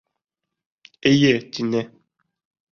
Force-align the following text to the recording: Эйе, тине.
Эйе, 1.11 1.35
тине. 1.59 1.87